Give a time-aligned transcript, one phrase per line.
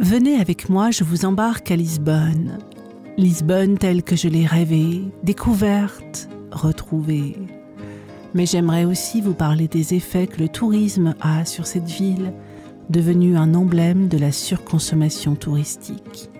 [0.00, 2.58] Venez avec moi, je vous embarque à Lisbonne.
[3.16, 7.34] Lisbonne telle que je l'ai rêvée, découverte, retrouvée.
[8.32, 12.32] Mais j'aimerais aussi vous parler des effets que le tourisme a sur cette ville,
[12.90, 16.30] devenue un emblème de la surconsommation touristique.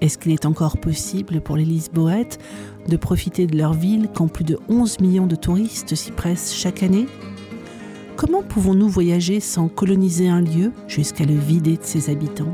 [0.00, 2.40] Est-ce qu'il est encore possible pour les Lisboètes
[2.88, 6.82] de profiter de leur ville quand plus de 11 millions de touristes s'y pressent chaque
[6.82, 7.06] année?
[8.16, 12.52] Comment pouvons-nous voyager sans coloniser un lieu jusqu'à le vider de ses habitants?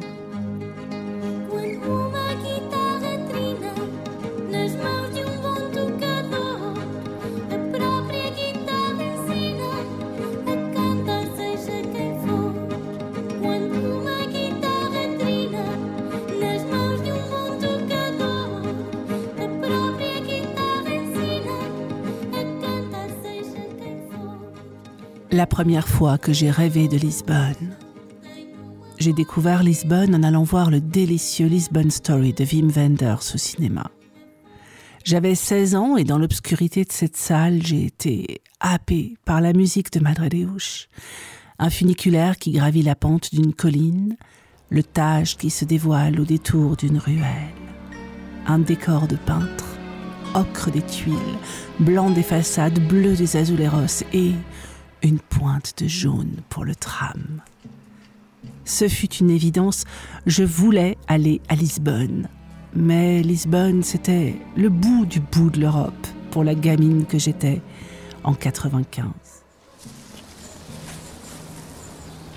[25.36, 27.76] La première fois que j'ai rêvé de Lisbonne.
[28.98, 33.90] J'ai découvert Lisbonne en allant voir le délicieux Lisbonne Story de Wim Wenders au cinéma.
[35.04, 39.92] J'avais 16 ans et dans l'obscurité de cette salle, j'ai été happé par la musique
[39.92, 40.88] de Madre Deus,
[41.58, 44.16] un funiculaire qui gravit la pente d'une colline,
[44.70, 47.52] le Tage qui se dévoile au détour d'une ruelle,
[48.46, 49.66] un décor de peintre,
[50.34, 51.14] ocre des tuiles,
[51.78, 54.32] blanc des façades, bleu des azuleros et
[55.02, 57.42] une pointe de jaune pour le tram.
[58.64, 59.84] Ce fut une évidence,
[60.26, 62.28] je voulais aller à Lisbonne.
[62.74, 67.62] Mais Lisbonne, c'était le bout du bout de l'Europe pour la gamine que j'étais
[68.24, 69.06] en 95.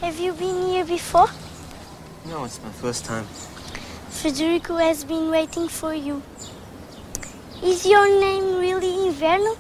[0.02, 1.30] Have you been here before?
[2.26, 3.26] No, it's my first time.
[4.10, 6.22] Federico has been waiting for you.
[7.64, 9.56] Is your name really Inverno?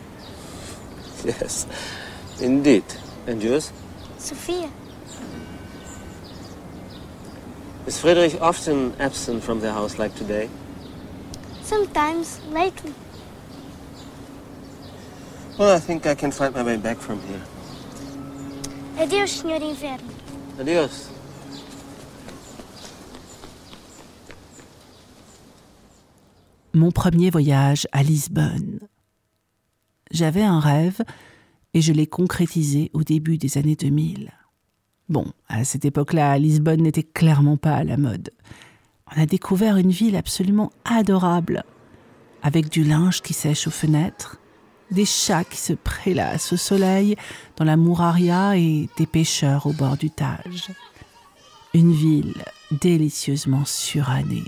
[1.25, 1.67] Yes.
[2.41, 2.83] Indeed.
[3.27, 3.71] And yours?
[4.17, 4.69] Sophia.
[7.85, 10.49] Is Friedrich often absent from the house like today?
[11.63, 12.93] Sometimes, lately.
[15.57, 17.41] Well, I think I can find my way back from here.
[18.97, 20.13] Adeus, Senhor Inverno.
[20.59, 21.09] Adios.
[26.73, 28.79] Mon premier voyage à Lisbonne.
[30.11, 31.01] J'avais un rêve
[31.73, 34.31] et je l'ai concrétisé au début des années 2000.
[35.07, 38.31] Bon, à cette époque-là, Lisbonne n'était clairement pas à la mode.
[39.15, 41.63] On a découvert une ville absolument adorable,
[42.43, 44.37] avec du linge qui sèche aux fenêtres,
[44.91, 47.15] des chats qui se prélassent au soleil
[47.55, 50.69] dans la mouraria et des pêcheurs au bord du Tage.
[51.73, 54.45] Une ville délicieusement surannée,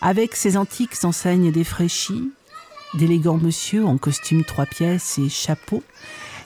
[0.00, 2.30] avec ses antiques enseignes défraîchies,
[2.96, 5.82] d'élégants monsieur en costume trois pièces et chapeau,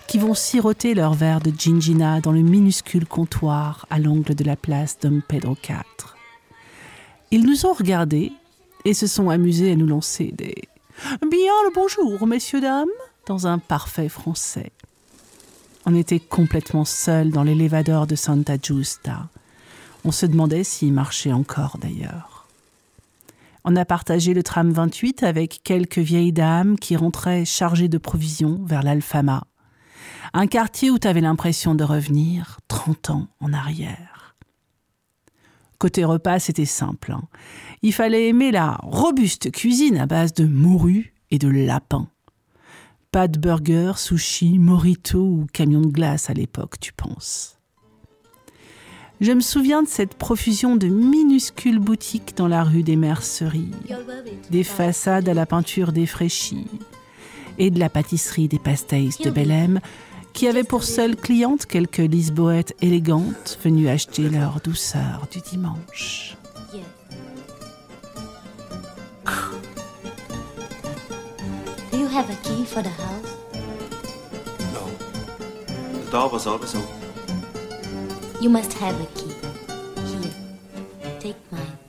[0.07, 4.57] qui vont siroter leur verre de gingina dans le minuscule comptoir à l'angle de la
[4.57, 6.15] place Dom Pedro IV.
[7.31, 8.33] Ils nous ont regardés
[8.85, 10.55] et se sont amusés à nous lancer des
[11.21, 12.89] Bien le bonjour, messieurs, dames,
[13.27, 14.73] dans un parfait français.
[15.87, 19.29] On était complètement seuls dans l'élévador de Santa Giusta.
[20.05, 22.38] On se demandait s'il marchait encore d'ailleurs.
[23.65, 28.61] On a partagé le tram 28 avec quelques vieilles dames qui rentraient chargées de provisions
[28.65, 29.45] vers l'Alfama.
[30.33, 34.37] Un quartier où tu avais l'impression de revenir 30 ans en arrière.
[35.79, 37.13] Côté repas, c'était simple.
[37.13, 37.23] Hein.
[37.83, 42.09] Il fallait aimer la robuste cuisine à base de morue et de lapin.
[43.13, 47.58] Pas de burger, sushi, morito ou camion de glace à l'époque, tu penses.
[49.21, 53.73] Je me souviens de cette profusion de minuscules boutiques dans la rue des Merceries,
[54.51, 56.67] des façades à la peinture défraîchie
[57.59, 59.81] et de la pâtisserie des pastéis de Belém
[60.33, 66.37] qui avait pour seule cliente quelques lisboètes élégantes venues acheter leur douceur du dimanche.
[71.91, 73.37] Do you have a key for the house?
[74.73, 74.89] No.
[76.05, 76.98] The door was always open.
[78.41, 79.35] You must have a key.
[80.07, 81.88] Here, take mine.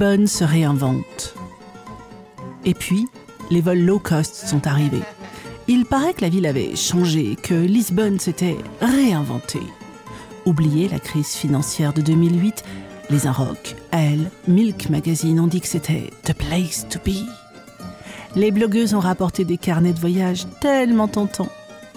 [0.00, 1.34] Lisbonne se réinvente.
[2.64, 3.06] Et puis,
[3.50, 5.02] les vols low cost sont arrivés.
[5.68, 9.66] Il paraît que la ville avait changé, que Lisbonne s'était réinventée.
[10.46, 12.64] Oubliez la crise financière de 2008,
[13.10, 17.26] les Inrocks, Elle, Milk Magazine ont dit que c'était the place to be.
[18.36, 21.52] Les blogueuses ont rapporté des carnets de voyage tellement tentants.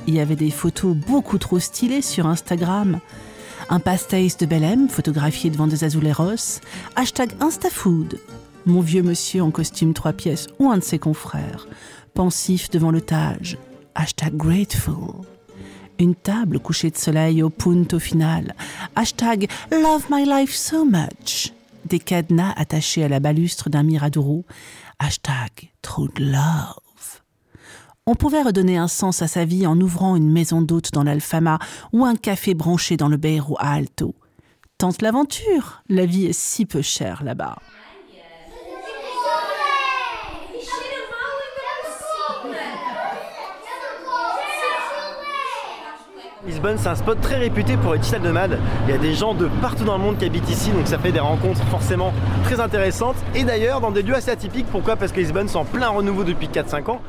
[0.07, 2.99] Il y avait des photos beaucoup trop stylées sur Instagram.
[3.69, 6.59] Un pastéis de Belém photographié devant des azuleros.
[6.95, 8.19] Hashtag InstaFood.
[8.65, 11.67] Mon vieux monsieur en costume trois pièces ou un de ses confrères.
[12.13, 13.01] Pensif devant le.
[13.95, 15.25] Hashtag Grateful.
[15.99, 18.55] Une table couchée de soleil au punto final.
[18.95, 21.53] Hashtag Love my life so much.
[21.85, 24.45] Des cadenas attachés à la balustre d'un Miradoro.
[24.99, 26.82] Hashtag True Love.
[28.05, 31.57] On pouvait redonner un sens à sa vie en ouvrant une maison d'hôte dans l'Alfama
[31.93, 34.13] ou un café branché dans le Beiro à Alto.
[34.77, 37.55] Tente l'aventure, la vie est si peu chère là-bas.
[46.45, 48.59] Lisbonne, c'est un spot très réputé pour les digital nomades.
[48.85, 50.99] Il y a des gens de partout dans le monde qui habitent ici, donc ça
[50.99, 52.11] fait des rencontres forcément
[52.43, 53.15] très intéressantes.
[53.33, 54.65] Et d'ailleurs, dans des lieux assez atypiques.
[54.69, 54.97] Pourquoi?
[54.97, 57.01] Parce que Lisbonne, c'est en plein renouveau depuis 4-5 ans.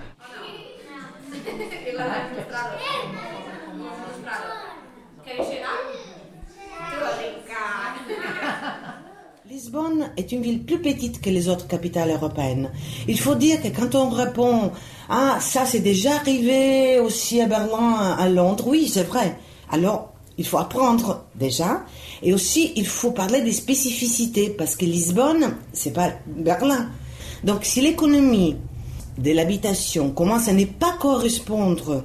[9.75, 12.71] Lisbonne est une ville plus petite que les autres capitales européennes.
[13.09, 14.71] Il faut dire que quand on répond
[15.09, 19.37] Ah, ça c'est déjà arrivé aussi à Berlin, à Londres, oui, c'est vrai.
[19.69, 21.82] Alors, il faut apprendre déjà.
[22.23, 26.91] Et aussi, il faut parler des spécificités, parce que Lisbonne, c'est pas Berlin.
[27.43, 28.56] Donc, si l'économie
[29.19, 32.05] de l'habitation commence à ne pas correspondre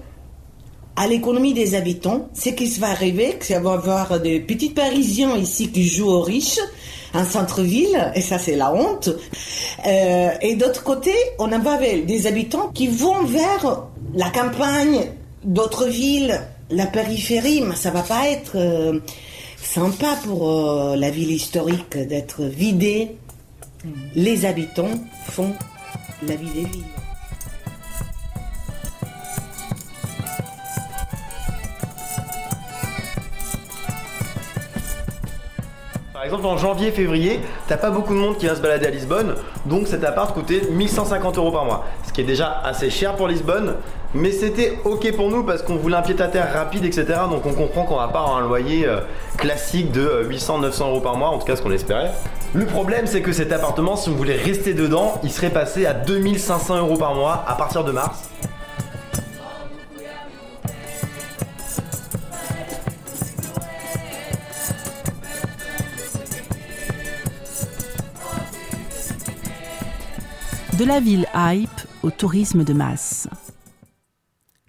[0.99, 5.71] à l'économie des habitants, ce qui va arriver, c'est va avoir des petits Parisiens ici
[5.71, 6.59] qui jouent aux riches,
[7.13, 9.07] un centre-ville, et ça c'est la honte.
[9.87, 15.05] Euh, et d'autre côté, on va avec des habitants qui vont vers la campagne,
[15.45, 18.99] d'autres villes, la périphérie, mais ça va pas être euh,
[19.55, 23.15] sympa pour euh, la ville historique d'être vidée.
[24.15, 24.99] Les habitants
[25.29, 25.53] font
[26.27, 27.08] la vie des villes.
[36.29, 39.35] Exemple, en janvier-février, t'as pas beaucoup de monde qui vient se balader à Lisbonne,
[39.65, 41.85] donc cet appart coûtait 1150 euros par mois.
[42.07, 43.75] Ce qui est déjà assez cher pour Lisbonne,
[44.13, 47.05] mais c'était ok pour nous parce qu'on voulait un pied-à-terre rapide, etc.
[47.29, 48.99] Donc on comprend qu'on va pas avoir un loyer euh,
[49.37, 52.11] classique de 800-900 euros par mois, en tout cas ce qu'on espérait.
[52.53, 55.93] Le problème, c'est que cet appartement, si on voulait rester dedans, il serait passé à
[55.93, 58.29] 2500 euros par mois à partir de mars.
[70.79, 71.67] De la ville hype
[72.03, 73.27] au tourisme de masse.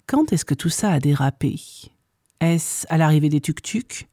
[0.07, 1.55] Quand est-ce que tout ça a dérapé?
[2.41, 4.09] Est-ce à l'arrivée des tuk-tuk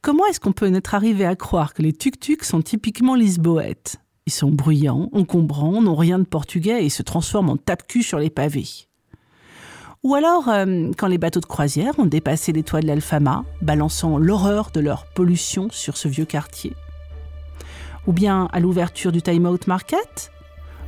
[0.00, 3.96] Comment est-ce qu'on peut en être arrivé à croire que les tuk-tuk sont typiquement lisboètes?
[4.24, 8.30] Ils sont bruyants, encombrants, n'ont rien de portugais et se transforment en tape-cul sur les
[8.30, 8.88] pavés.
[10.04, 14.16] Ou alors, euh, quand les bateaux de croisière ont dépassé les toits de l'Alfama, balançant
[14.16, 16.72] l'horreur de leur pollution sur ce vieux quartier?
[18.06, 20.30] Ou bien à l'ouverture du Time Out Market?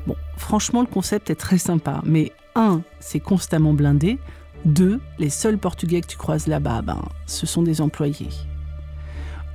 [0.06, 4.18] Bon, franchement, le concept est très sympa, mais un, c'est constamment blindé.
[4.64, 8.30] Deux, les seuls Portugais que tu croises là-bas, ben, ce sont des employés.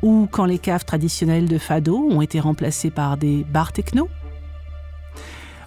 [0.01, 4.10] Ou quand les caves traditionnelles de Fado ont été remplacées par des bars techno.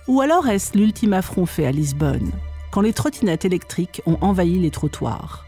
[0.07, 2.31] Ou alors est-ce l'ultime affront fait à Lisbonne,
[2.71, 5.44] quand les trottinettes électriques ont envahi les trottoirs?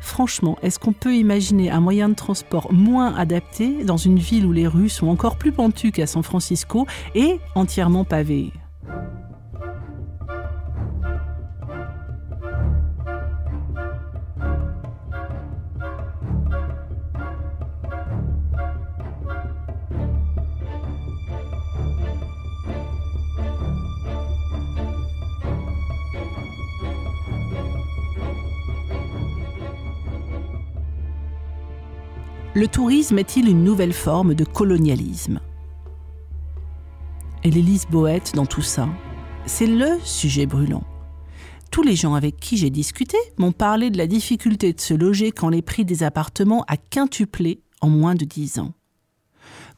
[0.00, 4.52] Franchement, est-ce qu'on peut imaginer un moyen de transport moins adapté dans une ville où
[4.52, 8.52] les rues sont encore plus pentues qu'à San Francisco et entièrement pavées?
[32.60, 35.40] Le tourisme est-il une nouvelle forme de colonialisme?
[37.42, 38.86] Et les Lisboètes dans tout ça,
[39.46, 40.84] c'est le sujet brûlant.
[41.70, 45.32] Tous les gens avec qui j'ai discuté m'ont parlé de la difficulté de se loger
[45.32, 48.74] quand les prix des appartements a quintuplé en moins de 10 ans.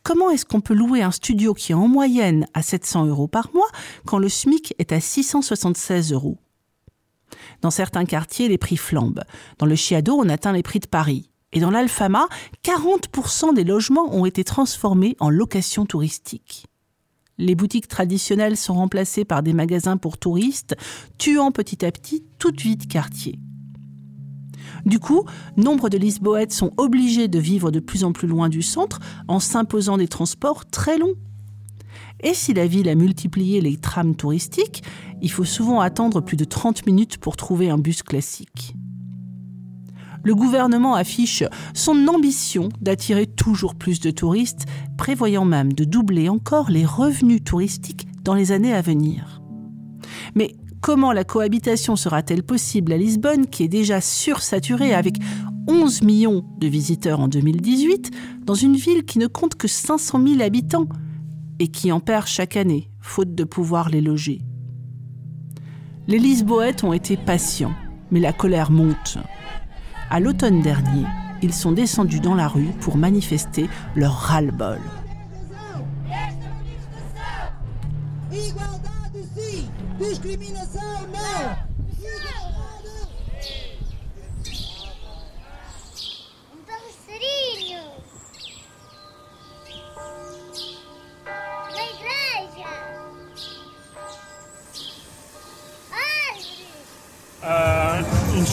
[0.03, 3.55] Comment est-ce qu'on peut louer un studio qui est en moyenne à 700 euros par
[3.55, 3.71] mois
[4.07, 6.39] quand le SMIC est à 676 euros?
[7.61, 9.23] Dans certains quartiers, les prix flambent.
[9.59, 11.29] Dans le Chiado, on atteint les prix de Paris.
[11.53, 12.29] Et dans l'Alfama,
[12.65, 16.67] 40% des logements ont été transformés en location touristique.
[17.39, 20.77] Les boutiques traditionnelles sont remplacées par des magasins pour touristes,
[21.19, 23.39] tuant petit à petit toute vie de quartier.
[24.85, 25.25] Du coup,
[25.57, 29.39] nombre de Lisboètes sont obligés de vivre de plus en plus loin du centre en
[29.39, 31.15] s'imposant des transports très longs.
[32.23, 34.83] Et si la ville a multiplié les trams touristiques,
[35.21, 38.75] il faut souvent attendre plus de 30 minutes pour trouver un bus classique.
[40.25, 46.71] Le gouvernement affiche son ambition d'attirer toujours plus de touristes, prévoyant même de doubler encore
[46.71, 49.43] les revenus touristiques dans les années à venir.
[50.35, 55.17] Mais comment la cohabitation sera-t-elle possible à Lisbonne, qui est déjà sursaturée avec
[55.69, 58.11] 11 millions de visiteurs en 2018,
[58.45, 60.89] dans une ville qui ne compte que 500 000 habitants
[61.59, 64.41] et qui en perd chaque année, faute de pouvoir les loger?
[66.09, 67.75] Les Lisboètes ont été patients,
[68.11, 69.19] mais la colère monte.
[70.13, 71.07] À l'automne dernier,
[71.41, 74.79] ils sont descendus dans la rue pour manifester leur ras-le-bol.
[78.31, 78.93] Igualdade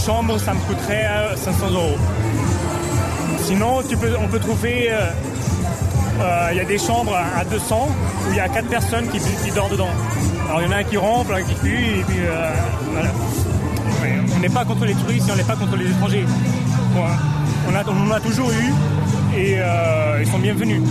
[0.09, 1.97] chambre, ça me coûterait euh, 500 euros.
[3.43, 4.87] Sinon, tu peux, on peut trouver.
[4.89, 5.11] euh,
[6.19, 7.87] euh, Il y a des chambres à 200
[8.25, 9.93] où il y a 4 personnes qui, dorment dedans.
[10.47, 12.51] Alors il y en a un qui rentre, un qui pue, et puis euh,
[14.35, 16.25] on n'est pas contre les touristes et on n'est pas contre les étrangers.
[17.67, 20.81] On, a, en a toujours eu et euh, ils sont bienvenus.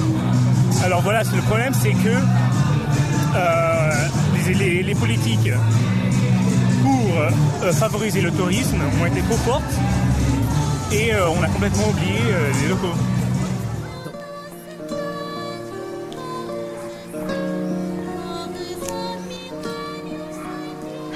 [0.85, 2.15] Alors voilà, le problème, c'est que
[3.35, 4.09] euh,
[4.55, 5.57] les, politiques euh,
[7.73, 9.75] favoriser le tourisme ont été trop fortes
[10.93, 12.95] et euh, on a complètement oublié euh, les locaux.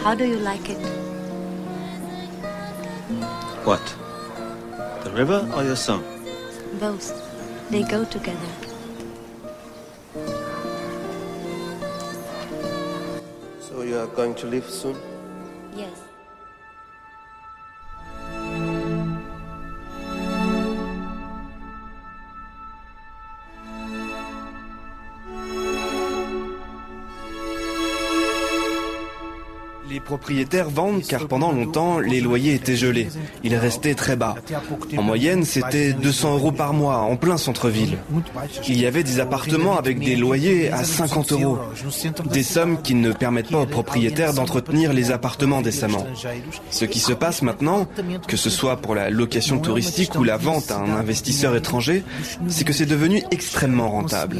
[0.04, 0.78] How do you like it?
[3.64, 3.80] What?
[5.04, 6.02] The river or your song?
[6.80, 7.12] Both.
[7.70, 8.48] They go together.
[13.60, 14.96] So you are going to leave soon?
[30.22, 33.08] Propriétaires vendent car pendant longtemps, les loyers étaient gelés.
[33.42, 34.36] Ils restaient très bas.
[34.96, 37.98] En moyenne, c'était 200 euros par mois en plein centre-ville.
[38.68, 41.58] Il y avait des appartements avec des loyers à 50 euros.
[42.32, 46.06] Des sommes qui ne permettent pas aux propriétaires d'entretenir les appartements décemment.
[46.70, 47.88] Ce qui se passe maintenant,
[48.28, 52.04] que ce soit pour la location touristique ou la vente à un investisseur étranger,
[52.46, 54.36] c'est que c'est devenu extrêmement rentable.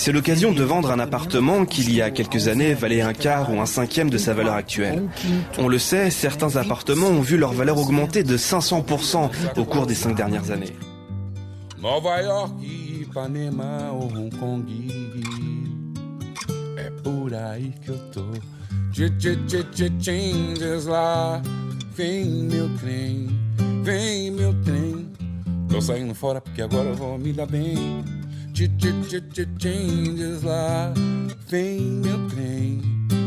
[0.00, 3.52] C'est l'occasion de vendre un appartement qui, il y a quelques années, valait un quart
[3.52, 5.10] ou un cinquième de sa valeur actuelle.
[5.58, 9.28] On le sait, certains appartements ont vu leur valeur augmenter de 500%
[9.58, 10.74] au cours des cinq dernières années.
[11.82, 12.50] Nova York,
[14.40, 14.64] Hong.
[29.58, 30.92] Changes lá.
[31.48, 32.82] Vem meu trem,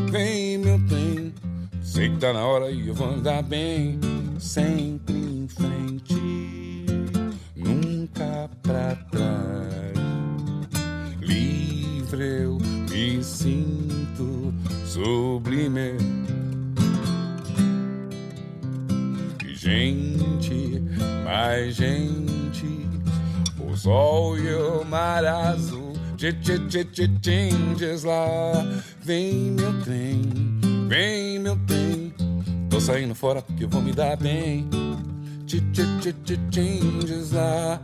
[0.08, 1.34] vem meu trem.
[1.82, 3.98] Sei que tá na hora e eu vou andar bem.
[4.38, 6.86] Sempre em frente
[7.56, 9.94] nunca pra trás.
[11.20, 14.54] Livre eu me sinto
[14.86, 15.98] sublime.
[19.52, 20.80] Gente,
[21.24, 22.23] mais gente,
[23.84, 25.92] sol e o mar azul.
[26.16, 28.52] Changes lá.
[29.02, 30.22] Vem meu trem,
[30.88, 32.14] vem meu trem.
[32.70, 34.66] Tô saindo fora porque eu vou me dar bem.
[35.46, 37.78] Changes lá.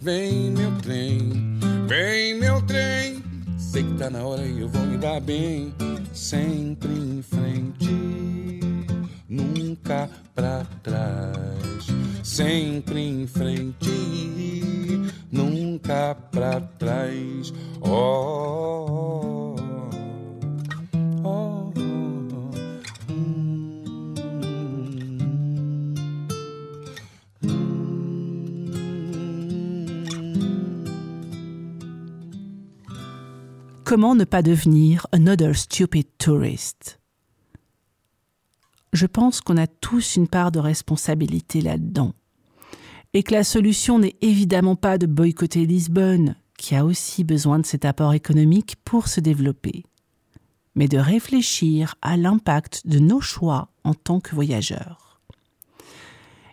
[0.00, 3.22] Vem meu trem, vem meu trem.
[3.58, 5.74] Sei que tá na hora e eu vou me dar bem.
[6.14, 8.60] Sempre em frente,
[9.28, 11.86] nunca pra trás.
[12.22, 14.81] Sempre em frente,
[17.84, 19.56] Oh, oh,
[21.24, 21.72] oh,
[33.84, 36.98] Comment ne pas devenir another stupid tourist?
[38.92, 42.12] Je pense qu'on a tous une part de responsabilité là-dedans.
[43.14, 47.66] Et que la solution n'est évidemment pas de boycotter Lisbonne, qui a aussi besoin de
[47.66, 49.84] cet apport économique pour se développer,
[50.74, 55.20] mais de réfléchir à l'impact de nos choix en tant que voyageurs.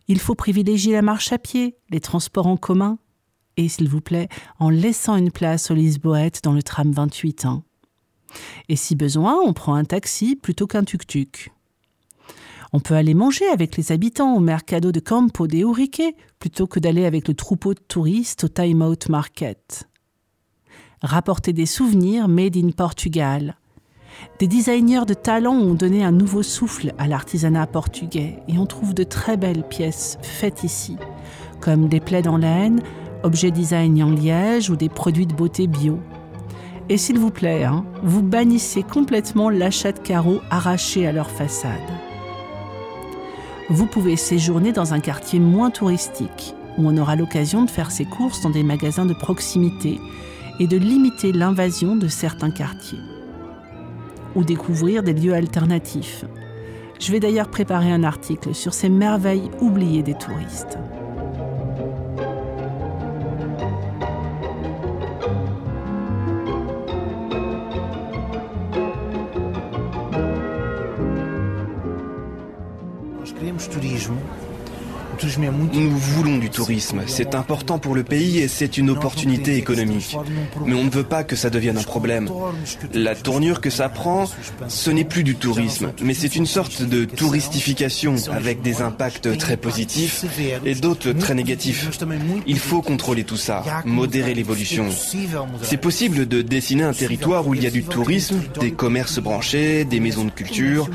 [0.07, 2.97] Il faut privilégier la marche à pied, les transports en commun,
[3.55, 7.63] et s'il vous plaît, en laissant une place aux Lisboètes dans le tram 28 ans.
[8.69, 11.51] Et si besoin, on prend un taxi plutôt qu'un tuk-tuk.
[12.71, 16.03] On peut aller manger avec les habitants au Mercado de Campo de Urique
[16.37, 19.89] plutôt que d'aller avec le troupeau de touristes au Time Out Market.
[21.01, 23.55] Rapporter des souvenirs made in Portugal.
[24.37, 28.93] Des designers de talent ont donné un nouveau souffle à l'artisanat portugais et on trouve
[28.93, 30.97] de très belles pièces faites ici,
[31.61, 32.81] comme des plaids en laine,
[33.23, 35.99] objets design en liège ou des produits de beauté bio.
[36.89, 42.08] Et s'il vous plaît, hein, vous bannissez complètement l'achat de carreaux arrachés à leur façade.
[43.71, 48.05] Vous pouvez séjourner dans un quartier moins touristique, où on aura l'occasion de faire ses
[48.05, 49.99] courses dans des magasins de proximité
[50.59, 52.99] et de limiter l'invasion de certains quartiers.
[54.35, 56.25] Ou découvrir des lieux alternatifs.
[56.99, 60.79] Je vais d'ailleurs préparer un article sur ces merveilles oubliées des touristes.
[73.67, 74.17] Turismo.
[75.73, 80.15] Nous voulons du tourisme, c'est important pour le pays et c'est une opportunité économique.
[80.65, 82.29] Mais on ne veut pas que ça devienne un problème.
[82.93, 84.25] La tournure que ça prend,
[84.67, 89.57] ce n'est plus du tourisme, mais c'est une sorte de touristification avec des impacts très
[89.57, 90.25] positifs
[90.65, 91.89] et d'autres très négatifs.
[92.47, 94.87] Il faut contrôler tout ça, modérer l'évolution.
[95.61, 99.85] C'est possible de dessiner un territoire où il y a du tourisme, des commerces branchés,
[99.85, 100.89] des maisons de culture,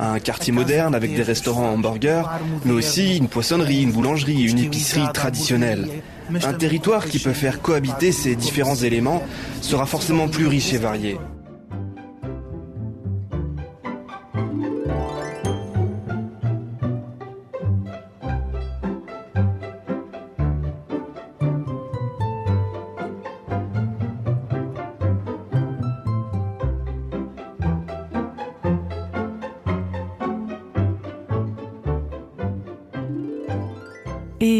[0.00, 2.24] un quartier moderne avec des restaurants hamburgers,
[2.64, 5.88] mais aussi une poissonnerie, une boulangerie, une épicerie traditionnelle.
[6.44, 9.22] Un territoire qui peut faire cohabiter ces différents éléments
[9.60, 11.18] sera forcément plus riche et varié.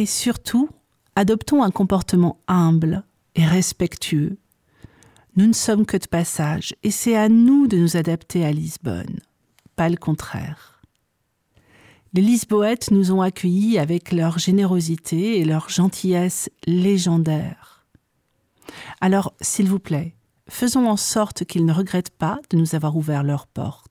[0.08, 0.68] Surtout,
[1.14, 4.38] adoptons un comportement humble et respectueux.
[5.36, 9.20] Nous ne sommes que de passage et c'est à nous de nous adapter à Lisbonne,
[9.76, 10.82] pas le contraire.
[12.14, 17.86] Les Lisboètes nous ont accueillis avec leur générosité et leur gentillesse légendaire.
[19.00, 20.14] Alors, s'il vous plaît,
[20.48, 23.87] faisons en sorte qu'ils ne regrettent pas de nous avoir ouvert leurs portes.